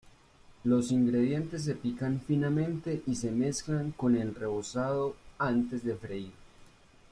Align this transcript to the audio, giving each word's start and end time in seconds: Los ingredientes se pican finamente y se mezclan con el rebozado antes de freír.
Los 0.63 0.91
ingredientes 0.91 1.63
se 1.65 1.75
pican 1.75 2.21
finamente 2.21 3.03
y 3.05 3.13
se 3.13 3.29
mezclan 3.29 3.91
con 3.91 4.15
el 4.17 4.33
rebozado 4.33 5.15
antes 5.37 5.83
de 5.83 5.95
freír. 5.95 6.31